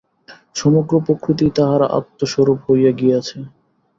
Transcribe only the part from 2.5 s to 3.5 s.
হইয়া গিয়াছে।